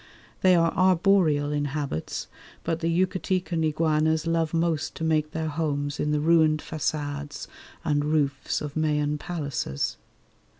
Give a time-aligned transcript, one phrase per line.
[0.41, 2.27] They are arboreal in habits,
[2.63, 7.47] but the Yucatecan iguanas love most to make their homes in the ruined facades
[7.85, 9.97] and roofs of Mayan palaces.